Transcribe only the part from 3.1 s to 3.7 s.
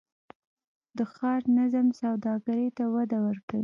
ورکوي؟